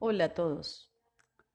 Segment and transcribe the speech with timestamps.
[0.00, 0.92] Hola a todos.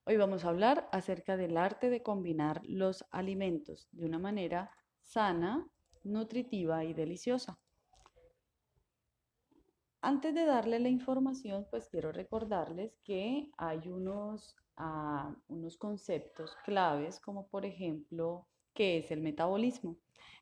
[0.05, 5.67] Hoy vamos a hablar acerca del arte de combinar los alimentos de una manera sana,
[6.04, 7.60] nutritiva y deliciosa.
[10.02, 17.20] Antes de darle la información, pues quiero recordarles que hay unos, ah, unos conceptos claves,
[17.20, 18.48] como por ejemplo,
[18.80, 19.98] ¿qué es el metabolismo?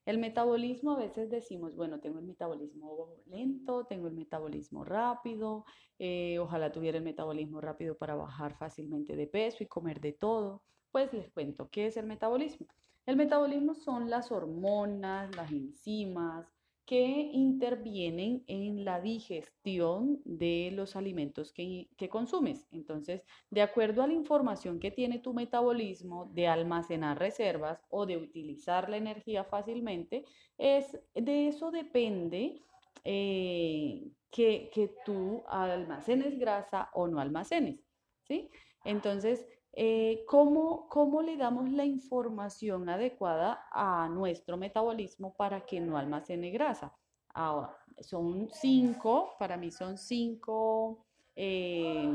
[0.05, 5.65] El metabolismo a veces decimos, bueno, tengo el metabolismo lento, tengo el metabolismo rápido,
[5.97, 10.61] eh, ojalá tuviera el metabolismo rápido para bajar fácilmente de peso y comer de todo.
[10.91, 12.67] Pues les cuento, ¿qué es el metabolismo?
[13.07, 16.45] El metabolismo son las hormonas, las enzimas,
[16.87, 22.65] que intervienen en la digestión de los alimentos que, consumes.
[22.71, 28.15] Entonces, de acuerdo a la información que tiene tu metabolismo de almacenar reservas o de
[28.15, 30.23] utilizar la energía fácilmente,
[30.57, 32.61] es, de eso depende
[33.03, 37.85] eh, que, que tú almacenes grasa o no almacenes.
[38.23, 38.49] ¿sí?
[38.85, 45.97] Entonces, eh, ¿cómo, ¿cómo, le damos la información adecuada a nuestro metabolismo para que no
[45.97, 46.95] almacene grasa?
[47.33, 52.11] Ahora, son cinco, para mí son cinco eh,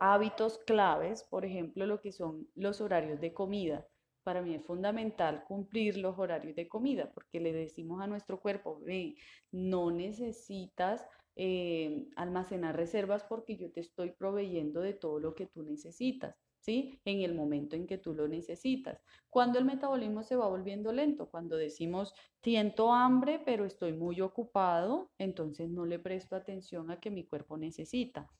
[0.00, 3.86] hábitos claves, por ejemplo, lo que son los horarios de comida.
[4.22, 8.80] Para mí es fundamental cumplir los horarios de comida porque le decimos a nuestro cuerpo,
[8.84, 9.16] ve,
[9.50, 15.62] no necesitas eh, almacenar reservas porque yo te estoy proveyendo de todo lo que tú
[15.62, 16.36] necesitas.
[16.68, 19.02] En el momento en que tú lo necesitas.
[19.30, 25.10] Cuando el metabolismo se va volviendo lento, cuando decimos, siento hambre, pero estoy muy ocupado,
[25.16, 28.30] entonces no le presto atención a que mi cuerpo necesita.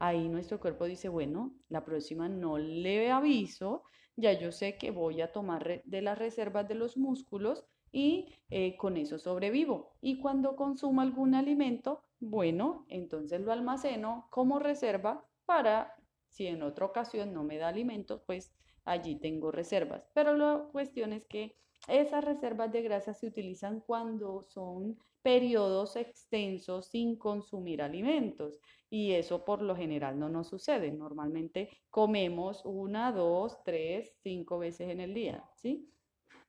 [0.00, 3.84] Ahí nuestro cuerpo dice, bueno, la próxima no le aviso,
[4.16, 8.76] ya yo sé que voy a tomar de las reservas de los músculos y eh,
[8.76, 9.92] con eso sobrevivo.
[10.00, 15.94] Y cuando consumo algún alimento, bueno, entonces lo almaceno como reserva para
[16.36, 18.52] si en otra ocasión no me da alimento, pues
[18.84, 20.06] allí tengo reservas.
[20.12, 21.56] Pero la cuestión es que
[21.88, 28.60] esas reservas de grasa se utilizan cuando son periodos extensos sin consumir alimentos
[28.90, 30.92] y eso por lo general no nos sucede.
[30.92, 35.90] Normalmente comemos una, dos, tres, cinco veces en el día, ¿sí?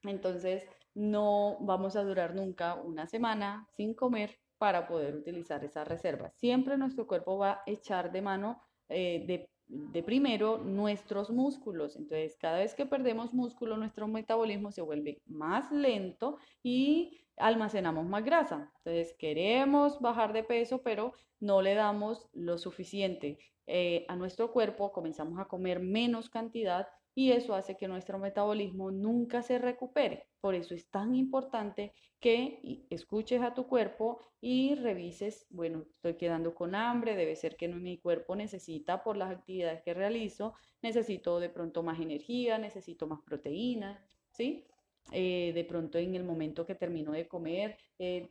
[0.03, 6.33] Entonces no vamos a durar nunca una semana sin comer para poder utilizar esas reservas.
[6.35, 11.95] Siempre nuestro cuerpo va a echar de mano eh, de de primero nuestros músculos.
[11.95, 18.23] Entonces, cada vez que perdemos músculo, nuestro metabolismo se vuelve más lento y almacenamos más
[18.23, 18.71] grasa.
[18.77, 24.93] Entonces, queremos bajar de peso, pero no le damos lo suficiente eh, a nuestro cuerpo,
[24.93, 30.27] comenzamos a comer menos cantidad y eso hace que nuestro metabolismo nunca se recupere.
[30.39, 36.53] Por eso es tan importante que escuches a tu cuerpo y revises, bueno, estoy quedando
[36.53, 41.49] con hambre, debe ser que mi cuerpo necesita por las actividades que realizo, necesito de
[41.49, 44.67] pronto más energía, necesito más proteína, ¿sí?
[45.11, 48.29] Eh, de pronto en el momento que termino de comer, eh,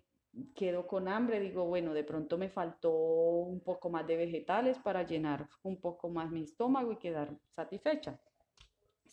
[0.54, 5.02] quedo con hambre, digo, bueno, de pronto me faltó un poco más de vegetales para
[5.04, 8.20] llenar un poco más mi estómago y quedar satisfecha.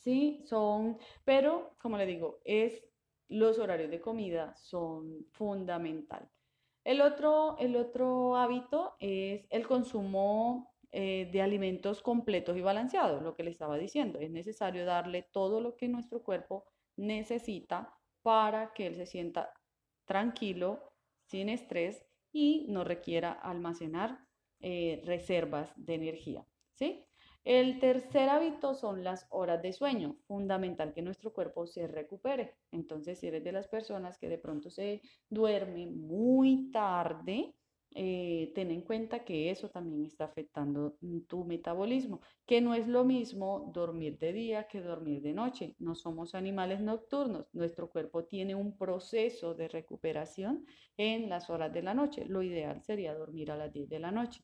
[0.04, 0.44] ¿Sí?
[0.46, 2.84] Son, pero como le digo, es,
[3.30, 6.30] los horarios de comida son fundamental.
[6.84, 13.34] El otro, el otro hábito es el consumo eh, de alimentos completos y balanceados, lo
[13.34, 14.20] que le estaba diciendo.
[14.20, 16.66] Es necesario darle todo lo que nuestro cuerpo
[16.98, 19.54] necesita para que él se sienta
[20.06, 20.94] tranquilo,
[21.26, 24.20] sin estrés y no requiera almacenar
[24.60, 26.46] eh, reservas de energía.
[26.76, 27.06] ¿sí?
[27.46, 30.18] El tercer hábito son las horas de sueño.
[30.28, 32.56] Fundamental que nuestro cuerpo se recupere.
[32.72, 37.56] Entonces, si eres de las personas que de pronto se duerme muy tarde,
[37.96, 43.04] eh, ten en cuenta que eso también está afectando tu metabolismo, que no es lo
[43.06, 45.76] mismo dormir de día que dormir de noche.
[45.80, 47.48] No somos animales nocturnos.
[47.54, 50.66] Nuestro cuerpo tiene un proceso de recuperación
[50.98, 52.26] en las horas de la noche.
[52.26, 54.44] Lo ideal sería dormir a las 10 de la noche.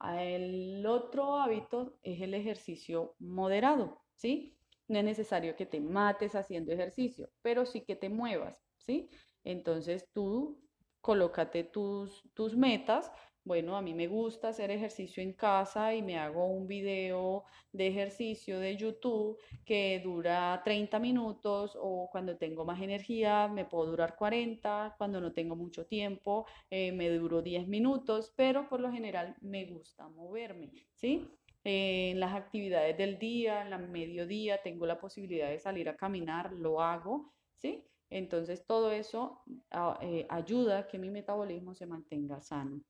[0.00, 4.56] El otro hábito es el ejercicio moderado, ¿sí?
[4.86, 9.10] No es necesario que te mates haciendo ejercicio, pero sí que te muevas, ¿sí?
[9.44, 10.62] Entonces tú
[11.00, 13.10] colócate tus, tus metas
[13.48, 17.86] bueno, a mí me gusta hacer ejercicio en casa y me hago un video de
[17.86, 24.16] ejercicio de YouTube que dura 30 minutos o cuando tengo más energía me puedo durar
[24.16, 29.34] 40, cuando no tengo mucho tiempo eh, me duro 10 minutos, pero por lo general
[29.40, 31.26] me gusta moverme, ¿sí?
[31.64, 36.52] en las actividades del día, en la mediodía, tengo la posibilidad de salir a caminar,
[36.52, 37.84] lo hago, ¿sí?
[38.10, 42.80] Entonces todo eso ah, eh, ayuda a que mi metabolismo se mantenga sano.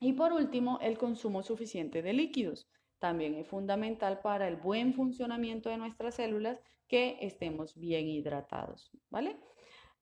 [0.00, 2.68] Y por último, el consumo suficiente de líquidos.
[2.98, 9.36] También es fundamental para el buen funcionamiento de nuestras células que estemos bien hidratados, ¿vale?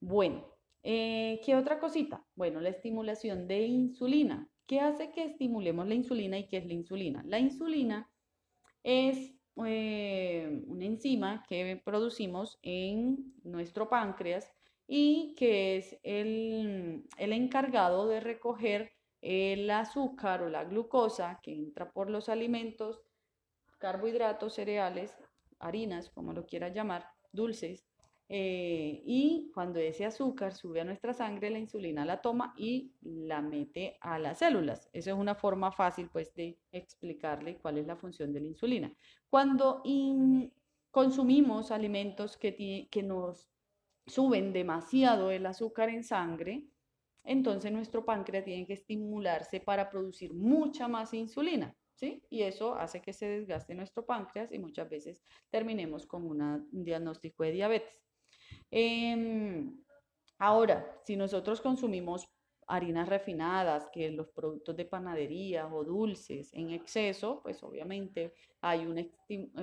[0.01, 0.47] Bueno,
[0.83, 2.25] eh, ¿qué otra cosita?
[2.35, 4.49] Bueno, la estimulación de insulina.
[4.67, 7.23] ¿Qué hace que estimulemos la insulina y qué es la insulina?
[7.27, 8.11] La insulina
[8.83, 9.35] es
[9.65, 14.53] eh, una enzima que producimos en nuestro páncreas
[14.87, 18.96] y que es el, el encargado de recoger
[19.26, 23.02] el azúcar o la glucosa que entra por los alimentos,
[23.78, 25.17] carbohidratos, cereales,
[25.58, 27.84] harinas, como lo quieras llamar, dulces,
[28.28, 33.43] eh, y cuando ese azúcar sube a nuestra sangre, la insulina la toma y la
[33.43, 34.88] mete a las células.
[34.93, 38.93] Esa es una forma fácil pues de explicarle cuál es la función de la insulina.
[39.28, 39.82] Cuando
[40.93, 43.49] consumimos alimentos que nos
[44.06, 46.69] suben demasiado el azúcar en sangre,
[47.26, 52.23] entonces nuestro páncreas tiene que estimularse para producir mucha más insulina, ¿sí?
[52.31, 57.43] Y eso hace que se desgaste nuestro páncreas y muchas veces terminemos con un diagnóstico
[57.43, 58.00] de diabetes.
[58.70, 59.76] Em,
[60.38, 62.28] ahora, si nosotros consumimos
[62.69, 69.05] harinas refinadas, que los productos de panadería o dulces en exceso, pues obviamente hay una,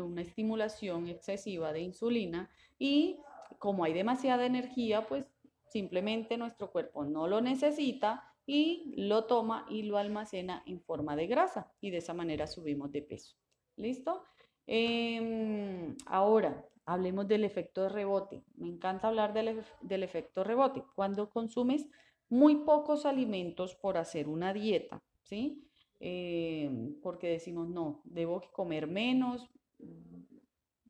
[0.02, 3.20] una estimulación excesiva de insulina y
[3.60, 5.33] como hay demasiada energía, pues
[5.74, 11.26] Simplemente nuestro cuerpo no lo necesita y lo toma y lo almacena en forma de
[11.26, 13.36] grasa y de esa manera subimos de peso.
[13.76, 14.24] ¿Listo?
[14.68, 18.44] Em, ahora, hablemos del efecto de rebote.
[18.54, 20.84] Me encanta hablar del, del efecto rebote.
[20.94, 21.88] Cuando consumes
[22.30, 25.68] muy pocos alimentos por hacer una dieta, ¿sí?
[26.00, 29.50] Em, porque decimos, no, debo comer menos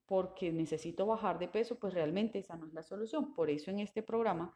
[0.06, 3.34] porque necesito bajar de peso, pues realmente esa no es la solución.
[3.34, 4.54] Por eso en este programa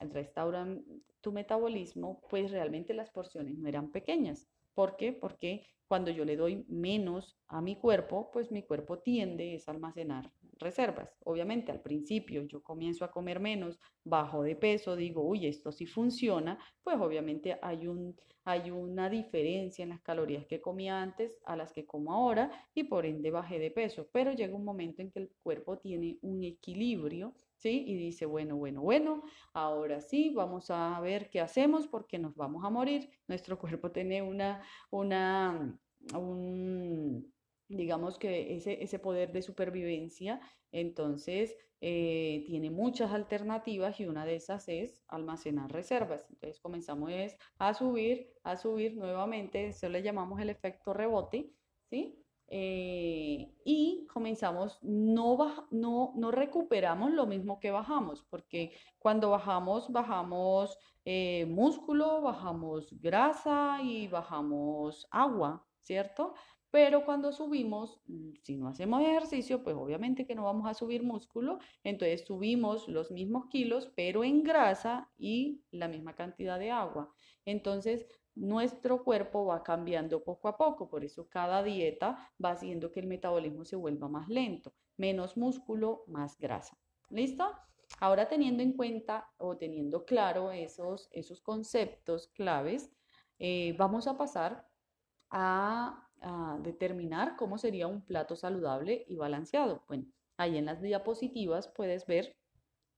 [0.00, 0.84] restauran
[1.20, 4.48] tu metabolismo, pues realmente las porciones no eran pequeñas.
[4.74, 5.12] ¿Por qué?
[5.12, 10.30] Porque cuando yo le doy menos a mi cuerpo, pues mi cuerpo tiende a almacenar
[10.58, 11.16] reservas.
[11.24, 15.86] Obviamente al principio yo comienzo a comer menos, bajo de peso, digo, uy, esto sí
[15.86, 21.56] funciona, pues obviamente hay, un, hay una diferencia en las calorías que comía antes a
[21.56, 24.08] las que como ahora y por ende bajé de peso.
[24.12, 27.84] Pero llega un momento en que el cuerpo tiene un equilibrio ¿sí?
[27.86, 29.22] Y dice, bueno, bueno, bueno,
[29.52, 33.10] ahora sí, vamos a ver qué hacemos porque nos vamos a morir.
[33.26, 35.78] Nuestro cuerpo tiene una, una,
[36.14, 37.32] un,
[37.68, 40.40] digamos que ese, ese poder de supervivencia,
[40.72, 46.26] entonces eh, tiene muchas alternativas y una de esas es almacenar reservas.
[46.30, 47.10] Entonces comenzamos
[47.58, 51.52] a subir, a subir nuevamente, eso le llamamos el efecto rebote,
[51.90, 52.24] ¿sí?
[52.50, 55.36] Eh, y comenzamos, no,
[55.70, 63.80] no, no recuperamos lo mismo que bajamos, porque cuando bajamos, bajamos eh, músculo, bajamos grasa
[63.82, 66.34] y bajamos agua, ¿cierto?
[66.70, 68.00] Pero cuando subimos,
[68.42, 73.10] si no hacemos ejercicio, pues obviamente que no vamos a subir músculo, entonces subimos los
[73.10, 77.14] mismos kilos, pero en grasa y la misma cantidad de agua.
[77.46, 78.06] Entonces,
[78.38, 83.06] nuestro cuerpo va cambiando poco a poco, por eso cada dieta va haciendo que el
[83.06, 86.78] metabolismo se vuelva más lento, menos músculo, más grasa.
[87.10, 87.50] ¿Listo?
[88.00, 92.92] Ahora teniendo en cuenta o teniendo claro esos, esos conceptos claves,
[93.38, 94.68] eh, vamos a pasar
[95.30, 96.04] a,
[96.62, 99.84] determinar cómo sería un plato saludable y balanceado.
[99.86, 102.36] Bueno, ahí en las diapositivas puedes ver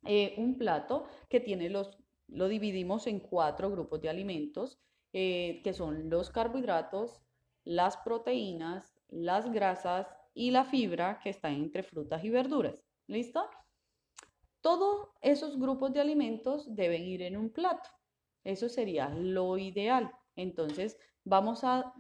[0.07, 1.99] eh, un plato que tiene los,
[2.29, 4.81] lo dividimos en cuatro grupos de alimentos
[5.13, 7.21] eh, que son los carbohidratos,
[7.65, 12.85] las proteínas, las grasas y la fibra que está entre frutas y verduras.
[13.07, 13.49] ¿Listo?
[14.61, 17.89] Todos esos grupos de alimentos deben ir en un plato.
[18.45, 20.13] Eso sería lo ideal.
[20.37, 21.93] Entonces, vamos a,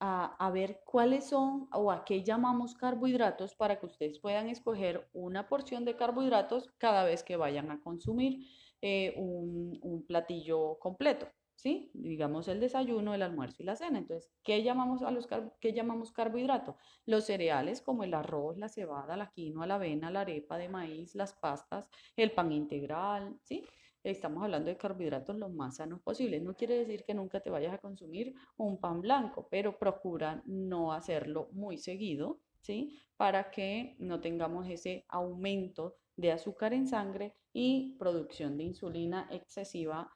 [0.00, 5.48] a, ver cuáles son o a qué llamamos carbohidratos para que ustedes puedan escoger una
[5.48, 8.46] porción de carbohidratos cada vez que vayan a consumir
[8.80, 11.26] eh, un, un platillo completo.
[11.58, 11.90] ¿Sí?
[11.92, 13.98] Digamos el desayuno, el almuerzo y la cena.
[13.98, 15.28] Entonces, ¿qué llamamos, a los
[15.60, 16.76] ¿qué llamamos carbohidrato?
[17.04, 21.16] Los cereales como el arroz, la cebada, la quinoa, la avena, la arepa de maíz,
[21.16, 23.66] las pastas, el pan integral, ¿sí?
[24.04, 26.40] Estamos hablando de carbohidratos lo más sanos posibles.
[26.42, 30.92] No quiere decir que nunca te vayas a consumir un pan blanco, pero procura no
[30.92, 33.00] hacerlo muy seguido, ¿sí?
[33.16, 40.08] Para que no tengamos ese aumento de azúcar en sangre y producción de insulina excesiva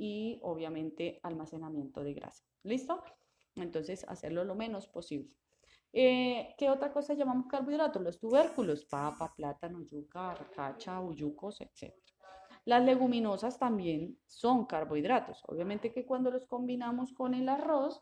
[0.00, 2.42] y obviamente almacenamiento de grasa.
[2.62, 3.04] ¿Listo?
[3.54, 5.36] Entonces, hacerlo lo menos posible.
[5.92, 8.00] Eh, ¿Qué otra cosa llamamos carbohidratos?
[8.00, 11.92] Los tubérculos, papa, plátano, yuca, arcacha, uyucos, etc.
[12.64, 15.42] Las leguminosas también son carbohidratos.
[15.46, 18.00] Obviamente que cuando los combinamos con el arroz,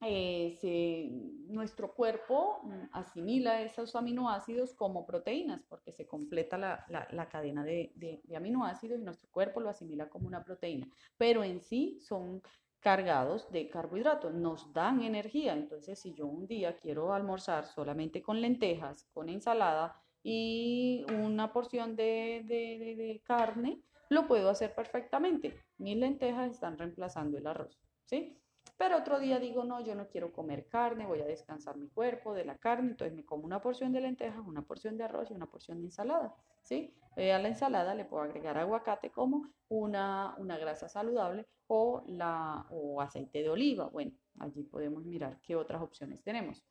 [0.00, 1.10] eh,
[1.48, 8.36] nuestro cuerpo mm, asimila esos aminoácidos como proteínas, porque se completa la, cadena de, de,
[8.36, 12.42] aminoácidos y nuestro cuerpo lo asimila como una proteína, pero en sí son
[12.80, 15.54] cargados de carbohidratos, nos dan energía.
[15.54, 21.96] Entonces, si yo un día quiero almorzar solamente con lentejas, con ensalada y una porción
[21.96, 25.60] de, de carne, lo puedo hacer perfectamente.
[25.78, 28.38] Mis lentejas están reemplazando el arroz, ¿sí?
[28.76, 32.34] Pero otro día digo, no, yo no quiero comer carne, voy a descansar mi cuerpo
[32.34, 35.34] de la carne, entonces me como una porción de lentejas, una porción de arroz y
[35.34, 36.94] una porción de ensalada, ¿sí?
[37.16, 42.66] Eh, a la ensalada le puedo agregar aguacate como una, una grasa saludable o, la,
[42.70, 43.88] o aceite de oliva.
[43.88, 46.64] Bueno, allí podemos mirar qué otras opciones tenemos.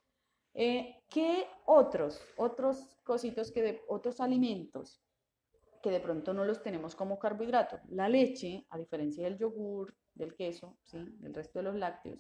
[0.53, 5.01] Eh, ¿Qué otros, otros cositos que de, otros alimentos
[5.83, 7.79] que de pronto no los tenemos como carbohidratos?
[7.89, 10.97] La leche, a diferencia del yogur, del queso, ¿sí?
[11.19, 12.19] del resto de los lácteos,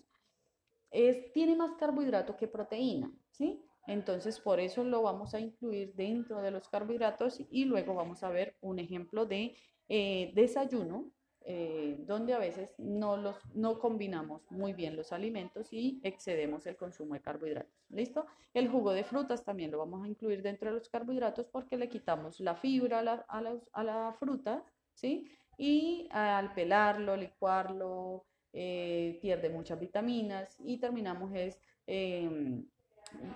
[0.91, 3.61] es, tiene más carbohidrato que proteína, ¿sí?
[3.87, 8.29] Entonces, por eso lo vamos a incluir dentro de los carbohidratos y luego vamos a
[8.29, 9.55] ver un ejemplo de
[9.87, 11.09] eh, desayuno,
[11.49, 16.75] eh, donde a veces no, los, no combinamos muy bien los alimentos y excedemos el
[16.75, 17.71] consumo de carbohidratos.
[17.89, 18.25] ¿Listo?
[18.53, 21.87] El jugo de frutas también lo vamos a incluir dentro de los carbohidratos porque le
[21.87, 23.25] quitamos la fibra a la,
[23.71, 25.31] a la fruta, ¿sí?
[25.57, 32.65] Y al pelarlo, licuarlo, eh, pierde muchas vitaminas y terminamos es em,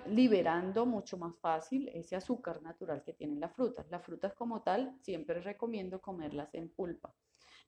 [0.08, 3.90] liberando mucho más fácil ese azúcar natural que tienen las frutas.
[3.90, 7.13] Las frutas como tal siempre recomiendo comerlas en pulpa.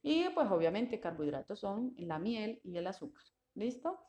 [0.02, 3.24] Y pues obviamente carbohidratos son la miel y el azúcar.
[3.56, 4.00] ¿Listo?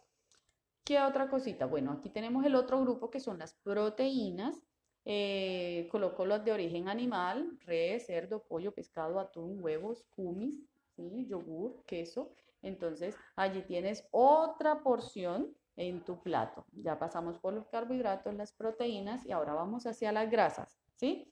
[0.84, 1.66] ¿Qué otra cosita?
[1.66, 4.60] Bueno, aquí tenemos el otro grupo que son las proteínas
[5.04, 10.60] eh, coloco los de origen animal, res, cerdo, pollo, pescado, atún, huevos, cumis,
[10.96, 12.32] yogur, queso.
[12.62, 16.64] Entonces, allí tienes otra porción en tu plato.
[16.72, 21.30] Ya pasamos por los carbohidratos, las proteínas y ahora vamos hacia las grasas, ¿sí?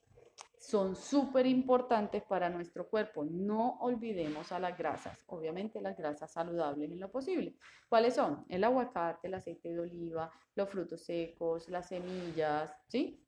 [0.58, 3.24] Son súper importantes para nuestro cuerpo.
[3.24, 5.24] No olvidemos a las grasas.
[5.26, 7.56] Obviamente las grasas saludables en lo posible.
[7.88, 8.44] ¿Cuáles son?
[8.48, 13.21] El aguacate, el aceite de oliva, los frutos secos, las semillas, ¿sí?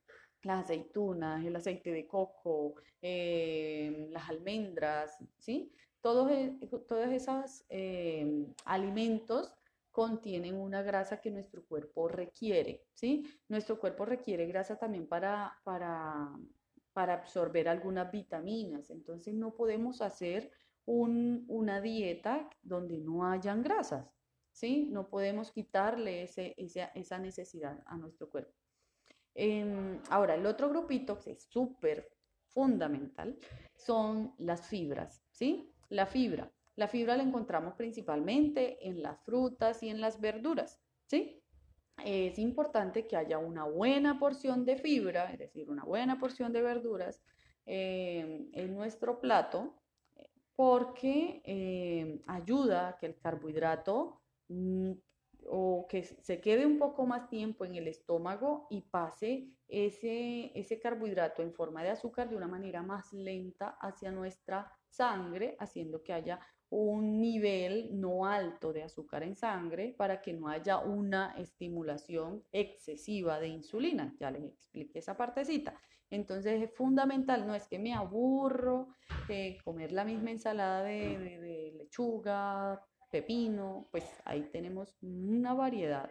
[0.44, 5.72] Las aceitunas, el aceite de coco, eh, las almendras, ¿sí?
[6.00, 9.52] Todos, e, todos esos eh, alimentos
[9.90, 13.24] contienen una grasa que nuestro cuerpo requiere, ¿sí?
[13.48, 16.30] Nuestro cuerpo requiere grasa también para, para,
[16.92, 20.50] para absorber algunas vitaminas, entonces no podemos hacer
[20.86, 24.06] una dieta donde no hayan grasas,
[24.52, 24.88] ¿sí?
[24.90, 28.63] No podemos quitarle ese, esa necesidad a nuestro cuerpo.
[29.34, 32.08] Em, ahora, el otro grupito que es súper
[32.48, 33.36] fundamental
[33.74, 35.72] son las fibras, ¿sí?
[35.88, 36.52] La fibra.
[36.76, 41.40] La fibra la encontramos principalmente en las frutas y en las verduras, ¿sí?
[42.04, 46.62] Es importante que haya una buena porción de fibra, es decir, una buena porción de
[46.62, 47.22] verduras
[47.66, 49.74] em, en nuestro plato,
[50.56, 54.92] porque em, ayuda a que el carbohidrato mm,
[55.48, 60.78] o que se quede un poco más tiempo en el estómago y pase ese, ese
[60.78, 66.12] carbohidrato en forma de azúcar de una manera más lenta hacia nuestra sangre, haciendo que
[66.12, 72.42] haya un nivel no alto de azúcar en sangre para que no haya una estimulación
[72.52, 74.14] excesiva de insulina.
[74.18, 75.78] Ya les expliqué esa partecita.
[76.10, 78.88] Entonces es fundamental, no es que me aburro
[79.28, 82.84] de comer la misma ensalada de, de lechuga,
[83.14, 86.10] pepino, pues ahí tenemos una variedad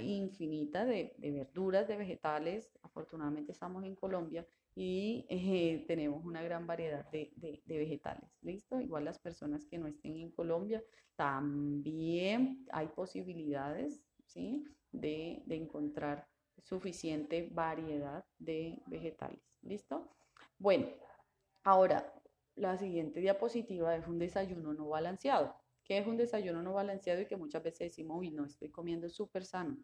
[0.00, 2.78] infinita de, verduras, de vegetales.
[2.80, 7.30] Afortunadamente estamos en Colombia y eh, tenemos una gran variedad de,
[7.66, 8.30] vegetales.
[8.40, 8.80] ¿Listo?
[8.80, 10.82] Igual las personas que no estén en Colombia,
[11.14, 14.64] también hay posibilidades ¿sí?
[14.92, 16.26] de, de encontrar
[16.62, 19.58] suficiente variedad de vegetales.
[19.60, 20.08] ¿Listo?
[20.56, 20.86] Bueno,
[21.64, 22.14] ahora
[22.54, 25.54] la siguiente diapositiva es un desayuno no balanceado
[25.84, 29.08] que es un desayuno no balanceado y que muchas veces decimos, uy, no, estoy comiendo
[29.08, 29.76] súper sano.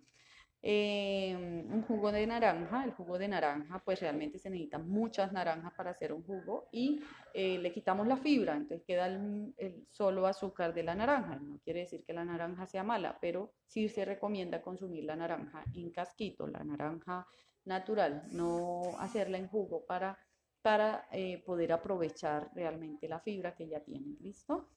[0.62, 5.72] Em, un jugo de naranja, el jugo de naranja, pues realmente se necesitan muchas naranjas
[5.72, 7.00] para hacer un jugo y
[7.32, 11.36] eh, le quitamos la fibra, entonces queda el, solo azúcar de la naranja.
[11.36, 15.64] No quiere decir que la naranja sea mala, pero sí se recomienda consumir la naranja
[15.74, 17.26] en casquito, la naranja
[17.64, 20.18] natural, no hacerla en jugo para,
[20.60, 24.16] para eh, poder aprovechar realmente la fibra que ya tiene.
[24.20, 24.68] ¿Listo?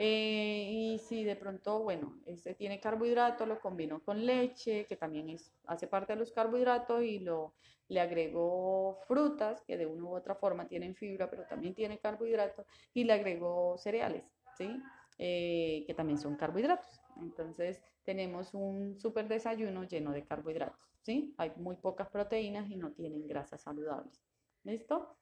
[0.00, 5.28] Eh, y si de pronto, bueno, este tiene carbohidrato, lo combino con leche, que también
[5.28, 7.54] es, hace parte de los carbohidratos, y lo,
[7.88, 12.64] le agrego frutas, que de una u otra forma tienen fibra, pero también tiene carbohidratos,
[12.94, 14.24] y le agrego cereales,
[14.56, 14.80] ¿sí?
[15.18, 17.00] Eh, que también son carbohidratos.
[17.20, 21.34] Entonces tenemos un super desayuno lleno de carbohidratos, ¿sí?
[21.38, 24.22] Hay muy pocas proteínas y no tienen grasas saludables.
[24.62, 25.16] ¿Listo?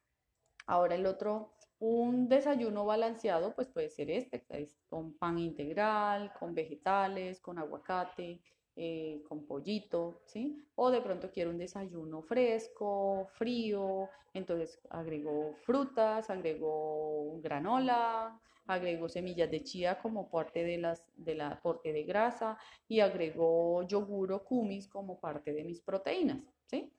[0.67, 4.45] Ahora el otro, un desayuno balanceado, pues puede ser este,
[4.89, 8.41] con pan integral, con vegetales, con aguacate,
[8.77, 10.63] eh, con pollito, ¿sí?
[10.75, 19.51] O de pronto quiero un desayuno fresco, frío, entonces agrego frutas, agrego granola, agrego semillas
[19.51, 24.89] de chía como parte de las del aporte de grasa y agrego yogur o kumis
[24.89, 26.93] como parte de mis proteínas, ¿sí?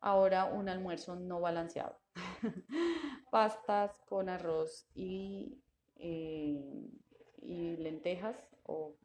[0.00, 1.99] Ahora un almuerzo no balanceado.
[3.30, 5.62] Pastas con arroz y,
[5.96, 6.60] eh,
[7.42, 8.96] y lentejas o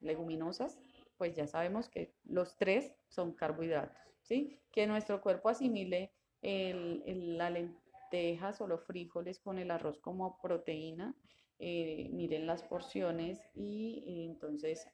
[0.00, 0.78] leguminosas,
[1.16, 4.60] pues ya sabemos que los tres son carbohidratos, ¿sí?
[4.72, 6.12] Que nuestro cuerpo asimile
[6.42, 11.14] el, la lentejas o los frijoles con el arroz como proteína.
[11.60, 14.88] Eh, miren las porciones y eh, entonces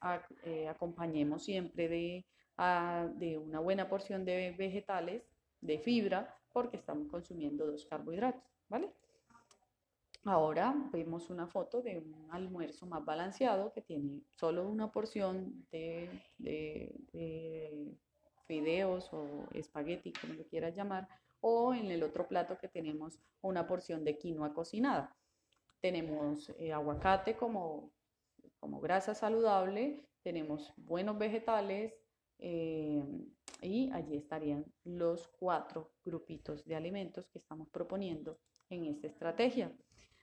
[0.69, 2.27] acompañemos siempre de,
[3.17, 5.27] de una buena porción de vegetales,
[5.63, 8.93] de fibra, porque estamos consumiendo dos carbohidratos, ¿vale?
[10.25, 16.11] Ahora vemos una foto de un almuerzo más balanceado que tiene solo una porción de,
[18.47, 21.09] fideos o espagueti, como lo quieras llamar,
[21.41, 25.17] o en el otro plato que tenemos una porción de quinoa cocinada.
[25.81, 27.91] Tenemos eh, aguacate como,
[28.59, 31.95] como grasa saludable, tenemos buenos vegetales
[32.39, 33.03] eh,
[33.63, 38.39] y allí estarían los cuatro grupitos de alimentos que estamos proponiendo
[38.69, 39.73] en esta estrategia.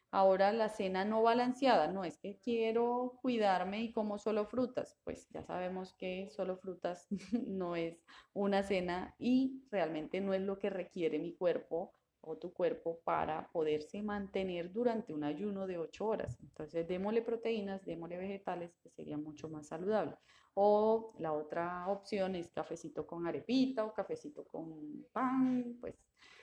[0.09, 5.27] Ahora la cena no balanceada, no es que quiero cuidarme y como solo frutas, pues
[5.29, 7.07] ya sabemos que solo frutas
[7.47, 8.01] no es
[8.33, 13.49] una cena y realmente no es lo que requiere mi cuerpo o tu cuerpo para
[13.51, 16.37] poderse mantener durante un ayuno de 8 horas.
[16.41, 20.17] Entonces démosle proteínas, démosle vegetales, que sería mucho más saludable.
[20.59, 25.93] O la otra opción es cafecito con arepita o cafecito con pan, pues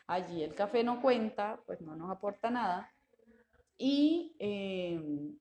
[0.06, 2.94] allí el café no cuenta, pues no nos aporta nada
[3.76, 5.36] y, em,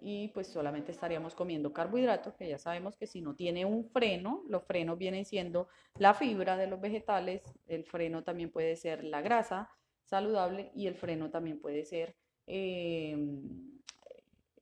[0.00, 4.42] y pues solamente estaríamos comiendo carbohidratos, que ya sabemos que si no tiene un freno,
[4.48, 9.20] los frenos vienen siendo la fibra de los vegetales, el freno también puede ser la
[9.20, 9.70] grasa
[10.02, 12.16] saludable y el freno también puede ser,
[12.48, 13.80] em,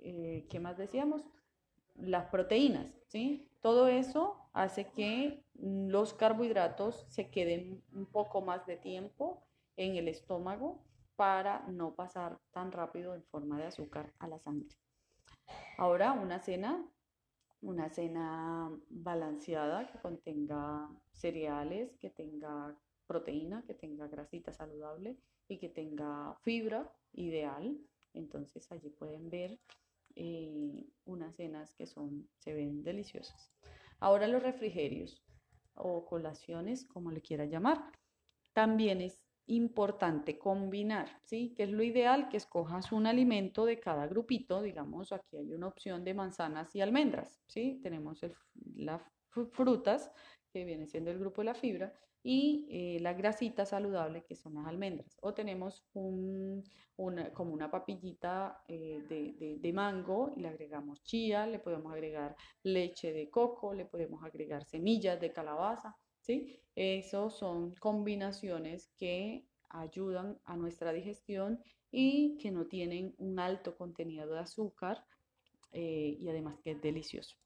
[0.00, 1.24] eh, ¿qué más decíamos?
[1.94, 3.50] Las proteínas, ¿sí?
[3.60, 10.08] Todo eso hace que los carbohidratos se queden un poco más de tiempo en el
[10.08, 10.82] estómago
[11.16, 14.76] para no pasar tan rápido en forma de azúcar a la sangre.
[15.78, 16.84] Ahora una cena,
[17.60, 22.76] una cena balanceada que contenga cereales, que tenga
[23.06, 25.16] proteína, que tenga grasita saludable
[25.48, 27.76] y que tenga fibra ideal.
[28.12, 29.58] Entonces allí pueden ver
[30.16, 33.52] eh, unas cenas que son, se ven deliciosas.
[34.00, 35.22] Ahora los refrigerios
[35.74, 37.90] o colaciones, como le quiera llamar.
[38.52, 41.52] También es importante combinar, ¿sí?
[41.54, 45.68] Que es lo ideal que escojas un alimento de cada grupito, digamos, aquí hay una
[45.68, 47.80] opción de manzanas y almendras, ¿sí?
[47.82, 48.20] Tenemos
[48.76, 49.02] las
[49.52, 50.10] frutas,
[50.54, 54.54] que viene siendo el grupo de la fibra, y eh, la grasita saludable, que son
[54.54, 55.18] las almendras.
[55.20, 56.64] O tenemos un,
[56.96, 62.34] una, como una papillita eh, de, de mango y le agregamos chía, le podemos agregar
[62.62, 66.58] leche de coco, le podemos agregar semillas de calabaza, ¿sí?
[66.74, 74.26] Esos son combinaciones que ayudan a nuestra digestión y que no tienen un alto contenido
[74.32, 75.04] de azúcar
[75.72, 77.36] eh, y además que es delicioso.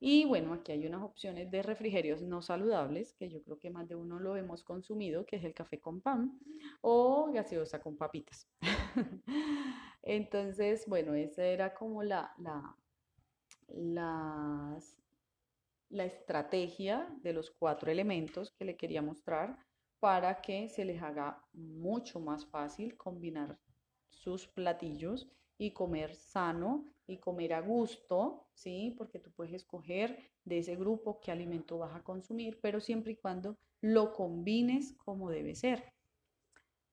[0.00, 3.88] Y bueno, aquí hay unas opciones de refrigerios no saludables que yo creo que más
[3.88, 6.38] de uno lo hemos consumido, que es el café con pan
[6.82, 8.48] o gaseosa con papitas.
[10.02, 12.76] Entonces, bueno, esa era como la, la,
[15.88, 19.58] la estrategia de los cuatro elementos que le quería mostrar
[19.98, 23.58] para que se les haga mucho más fácil combinar
[24.10, 28.94] sus platillos y comer sano y comer a gusto, ¿sí?
[28.96, 33.16] Porque tú puedes escoger de ese grupo qué alimento vas a consumir, pero siempre y
[33.16, 35.92] cuando lo combines como debe ser.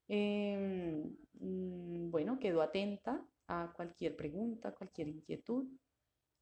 [0.08, 5.67] Em, mm, bueno, quedo atenta a cualquier pregunta, cualquier inquietud.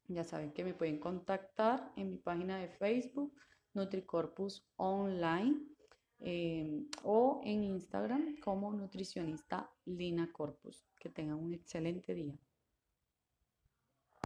[0.08, 3.34] Ya saben que me pueden contactar en mi página de Facebook,
[3.72, 5.73] NutriCorpus Online,
[6.20, 10.86] em, o en Instagram como nutricionista Lina Corpus.
[10.98, 12.38] Que tengan un excelente día.